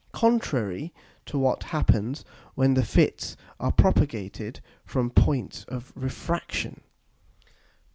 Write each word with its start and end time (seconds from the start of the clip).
contrary 0.13 0.91
to 1.27 1.37
what 1.37 1.61
happens 1.61 2.25
when 2.55 2.73
the 2.73 2.83
Fits 2.83 3.37
are 3.59 3.71
propagated 3.71 4.59
from 4.83 5.11
points 5.11 5.63
of 5.65 5.91
Refraction. 5.95 6.81